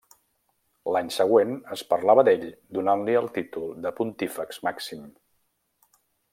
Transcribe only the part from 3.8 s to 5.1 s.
de Pontífex Màxim.